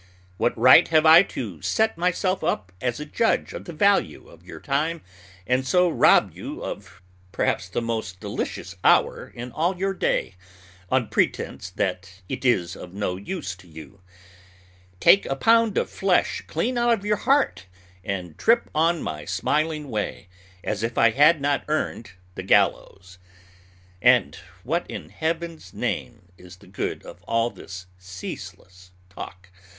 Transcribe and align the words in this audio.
What 0.37 0.57
right 0.57 0.87
have 0.87 1.05
I 1.05 1.21
to 1.21 1.61
set 1.61 1.95
myself 1.95 2.43
up 2.43 2.71
as 2.81 2.99
a 2.99 3.05
judge 3.05 3.53
of 3.53 3.65
the 3.65 3.71
value 3.71 4.27
of 4.29 4.43
your 4.43 4.59
time, 4.59 5.03
and 5.45 5.63
so 5.63 5.87
rob 5.89 6.31
you 6.33 6.63
of 6.63 7.03
perhaps 7.31 7.69
the 7.69 7.83
most 7.83 8.19
delicious 8.19 8.75
hour 8.83 9.27
in 9.35 9.51
all 9.51 9.77
your 9.77 9.93
day, 9.93 10.33
on 10.89 11.07
pretense 11.09 11.69
that 11.69 12.23
it 12.27 12.43
is 12.43 12.75
of 12.75 12.95
no 12.95 13.15
use 13.15 13.55
to 13.57 13.67
you? 13.67 14.01
take 14.99 15.27
a 15.27 15.35
pound 15.35 15.77
of 15.77 15.87
flesh 15.87 16.41
clean 16.47 16.79
out 16.79 16.93
of 16.93 17.05
your 17.05 17.17
heart, 17.17 17.67
and 18.03 18.39
trip 18.39 18.71
on 18.73 19.03
my 19.03 19.23
smiling 19.23 19.87
way 19.87 20.29
as 20.63 20.81
if 20.81 20.97
I 20.97 21.11
had 21.11 21.39
not 21.39 21.63
earned 21.67 22.13
the 22.33 22.41
gallows? 22.41 23.19
And 24.01 24.33
what 24.63 24.89
in 24.89 25.09
Heaven's 25.09 25.75
name 25.75 26.29
is 26.39 26.55
the 26.55 26.65
good 26.65 27.03
of 27.05 27.21
all 27.25 27.51
this 27.51 27.85
ceaseless 27.99 28.89
talk? 29.07 29.49